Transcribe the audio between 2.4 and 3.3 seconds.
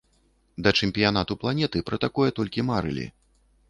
толькі марылі.